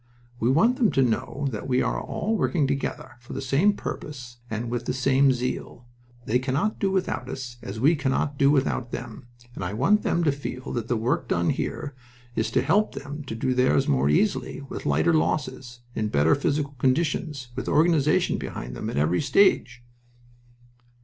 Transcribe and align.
"We 0.39 0.49
want 0.49 0.77
them 0.77 0.89
to 0.93 1.03
know 1.03 1.47
that 1.51 1.67
we 1.67 1.79
are 1.83 2.01
all 2.01 2.35
working 2.35 2.65
together, 2.65 3.17
for 3.19 3.33
the 3.33 3.39
same 3.41 3.73
purpose 3.73 4.37
and 4.49 4.71
with 4.71 4.85
the 4.85 4.95
same 4.95 5.31
zeal. 5.31 5.85
They 6.25 6.39
cannot 6.39 6.79
do 6.79 6.89
without 6.89 7.29
us, 7.29 7.57
as 7.61 7.79
we 7.79 7.95
cannot 7.95 8.35
do 8.35 8.49
without 8.49 8.89
them, 8.91 9.27
and 9.53 9.63
I 9.63 9.73
want 9.73 10.01
them 10.01 10.23
to 10.23 10.31
feel 10.31 10.71
that 10.73 10.87
the 10.87 10.97
work 10.97 11.27
done 11.27 11.51
here 11.51 11.93
is 12.35 12.49
to 12.49 12.63
help 12.63 12.95
them 12.95 13.23
to 13.25 13.35
do 13.35 13.53
theirs 13.53 13.87
more 13.87 14.09
easily, 14.09 14.59
with 14.61 14.87
lighter 14.87 15.13
losses, 15.13 15.81
in 15.93 16.07
better 16.07 16.33
physical 16.33 16.73
conditions, 16.79 17.49
with 17.55 17.67
organization 17.67 18.39
behind 18.39 18.75
them 18.75 18.89
at 18.89 18.97
every 18.97 19.21
stage." 19.21 19.83